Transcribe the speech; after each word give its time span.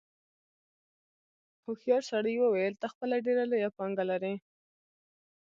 هوښیار 1.63 2.03
سړي 2.11 2.33
وویل 2.39 2.73
ته 2.81 2.87
خپله 2.93 3.15
ډېره 3.25 3.43
لویه 3.51 3.69
پانګه 3.77 4.03
لرې. 4.11 4.33